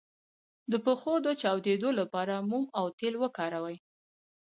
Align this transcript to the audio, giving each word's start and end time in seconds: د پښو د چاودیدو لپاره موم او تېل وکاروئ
د 0.71 0.73
پښو 0.85 1.13
د 1.25 1.27
چاودیدو 1.41 1.89
لپاره 1.99 2.33
موم 2.49 2.65
او 2.79 2.85
تېل 2.99 3.15
وکاروئ 3.23 3.77